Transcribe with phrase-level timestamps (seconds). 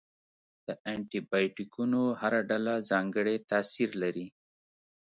[0.65, 4.27] د انټي بیوټیکونو هره ډله ځانګړی تاثیر لري.